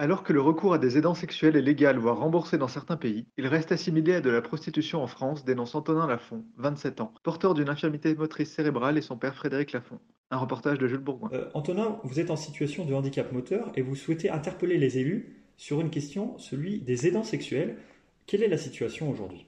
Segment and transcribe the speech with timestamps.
[0.00, 3.26] Alors que le recours à des aidants sexuels est légal voire remboursé dans certains pays,
[3.36, 7.52] il reste assimilé à de la prostitution en France, dénonce Antonin Lafont, 27 ans, porteur
[7.52, 9.98] d'une infirmité motrice cérébrale et son père Frédéric Lafont.
[10.30, 11.30] Un reportage de Jules Bourgoin.
[11.32, 15.42] Euh, Antonin, vous êtes en situation de handicap moteur et vous souhaitez interpeller les élus
[15.56, 17.76] sur une question, celui des aidants sexuels.
[18.26, 19.46] Quelle est la situation aujourd'hui?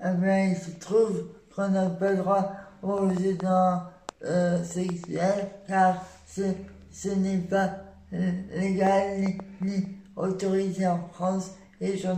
[0.00, 2.50] Eh bien, il se trouve qu'on n'a pas le droit
[2.82, 3.82] aux aidants
[4.24, 6.42] euh, sexuels car ce,
[6.90, 12.16] ce n'est pas euh, légal ni, ni autorisé en France et j'en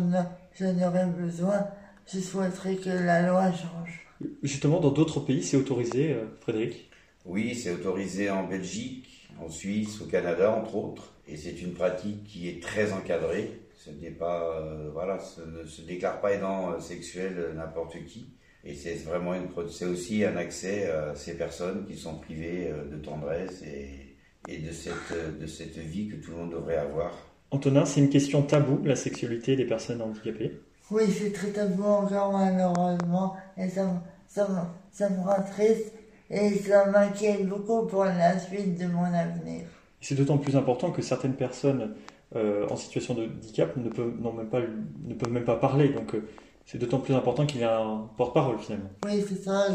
[0.58, 1.66] j'en aurais besoin.
[2.06, 4.06] Je souhaiterais que la loi change.
[4.42, 6.90] Justement, dans d'autres pays, c'est autorisé, euh, Frédéric?
[7.24, 11.12] Oui, c'est autorisé en Belgique, en Suisse, au Canada, entre autres.
[11.28, 13.60] Et c'est une pratique qui est très encadrée.
[13.74, 18.28] Ce n'est pas, euh, voilà, ce ne se déclare pas aidant sexuel n'importe qui.
[18.64, 22.96] Et c'est vraiment une, c'est aussi un accès à ces personnes qui sont privées de
[22.96, 24.05] tendresse et,
[24.48, 27.12] et de cette, euh, de cette vie que tout le monde devrait avoir.
[27.50, 30.60] Antonin, c'est une question taboue, la sexualité des personnes handicapées.
[30.90, 34.56] Oui, c'est très tabou encore malheureusement et ça, me- ça, me-
[34.92, 35.92] ça me rend triste
[36.30, 39.66] et ça m'inquiète beaucoup pour la suite de mon avenir.
[40.00, 41.94] C'est d'autant plus important que certaines personnes
[42.34, 45.88] euh, en situation de handicap ne peuvent, même, pas, ne peuvent même pas parler.
[45.90, 46.28] Donc euh,
[46.64, 48.90] c'est d'autant plus important qu'il y a un porte-parole finalement.
[49.04, 49.66] Oui, c'est ça,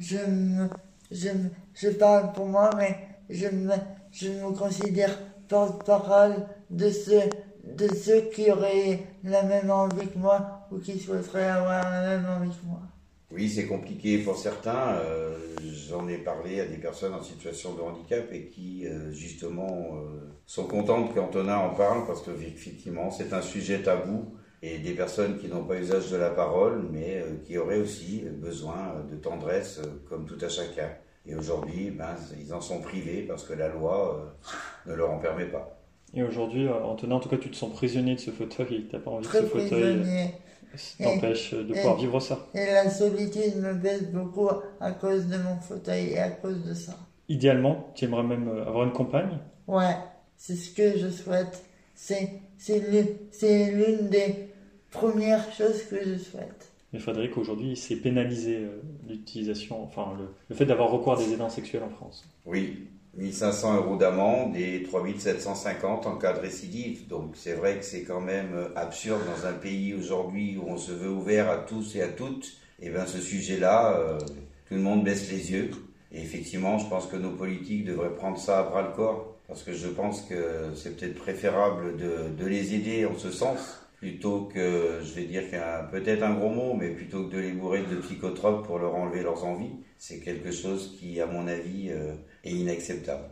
[0.00, 0.18] je, je,
[1.10, 1.28] je,
[1.74, 2.96] je parle pour moi, mais
[3.30, 3.72] je me,
[4.14, 7.28] je me considère porte-parole de ceux,
[7.64, 12.26] de ceux qui auraient la même envie que moi ou qui souhaiteraient avoir la même
[12.26, 12.80] envie que moi.
[13.32, 14.94] Oui, c'est compliqué pour certains.
[14.94, 15.36] Euh,
[15.88, 20.32] J'en ai parlé à des personnes en situation de handicap et qui, euh, justement, euh,
[20.46, 25.38] sont contentes qu'Antonin en parle parce que, effectivement, c'est un sujet tabou et des personnes
[25.38, 30.24] qui n'ont pas usage de la parole, mais qui auraient aussi besoin de tendresse comme
[30.26, 30.88] tout à chacun.
[31.26, 34.20] Et aujourd'hui, ben, ils en sont privés parce que la loi
[34.86, 35.80] euh, ne leur en permet pas.
[36.12, 38.86] Et aujourd'hui, euh, Antonin, en tout cas, tu te sens prisonnier de ce fauteuil.
[38.88, 40.34] Tu n'as pas envie Très que ce fauteuil prisonnier.
[41.00, 42.46] euh, t'empêche de pouvoir et- vivre ça.
[42.54, 44.48] Et la solitude me pèse beaucoup
[44.80, 46.92] à cause de mon fauteuil et à cause de ça.
[47.28, 49.38] Idéalement, tu aimerais même euh, avoir une compagne?
[49.66, 49.96] Ouais,
[50.36, 51.64] c'est ce que je souhaite.
[51.94, 54.50] C'est, c'est, l'une- c'est l'une des
[54.90, 56.70] premières choses que je souhaite.
[56.94, 60.16] Mais Frédéric, aujourd'hui, c'est pénalisé euh, l'utilisation, enfin
[60.48, 62.24] le, fait d'avoir recours à des aidants sexuels en France.
[62.46, 67.08] Oui, 1500 euros d'amende et 3750 en cas de récidive.
[67.08, 70.76] Donc c'est vrai que c'est quand même euh, absurde dans un pays aujourd'hui où on
[70.76, 72.52] se veut ouvert à tous et à toutes.
[72.80, 74.20] Et bien ce sujet-là, euh,
[74.68, 75.70] tout le monde baisse les yeux.
[76.12, 79.34] Et effectivement, je pense que nos politiques devraient prendre ça à bras le corps.
[79.48, 84.50] Parce que je pense que c'est peut-être préférable de les aider en ce sens plutôt
[84.52, 85.44] que, je vais dire
[85.90, 89.22] peut-être un gros mot, mais plutôt que de les bourrer de psychotropes pour leur enlever
[89.22, 92.14] leurs envies, c'est quelque chose qui, à mon avis, euh,
[92.44, 93.24] est inacceptable.